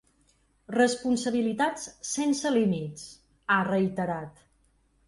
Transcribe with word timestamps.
Responsabilitats 0.75 1.85
sense 2.15 2.55
límits, 2.57 3.05
ha 3.47 3.61
reiterat. 3.71 4.45